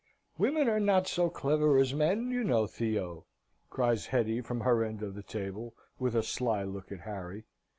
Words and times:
"Women 0.39 0.67
are 0.67 0.79
not 0.79 1.07
so 1.07 1.29
clever 1.29 1.77
as 1.77 1.93
men, 1.93 2.31
you 2.31 2.43
know, 2.43 2.65
Theo," 2.65 3.27
cries 3.69 4.07
Hetty 4.07 4.41
from 4.41 4.61
her 4.61 4.83
end 4.83 5.03
of 5.03 5.13
the 5.13 5.21
table, 5.21 5.75
with 5.99 6.15
a 6.15 6.23
sly 6.23 6.63
look 6.63 6.91
at 6.91 7.01
Harry. 7.01 7.43